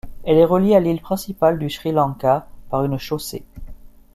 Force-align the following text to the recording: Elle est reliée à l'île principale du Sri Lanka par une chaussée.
Elle 0.23 0.39
est 0.39 0.45
reliée 0.45 0.75
à 0.75 0.79
l'île 0.79 0.99
principale 0.99 1.59
du 1.59 1.69
Sri 1.69 1.91
Lanka 1.91 2.47
par 2.71 2.83
une 2.83 2.97
chaussée. 2.97 3.45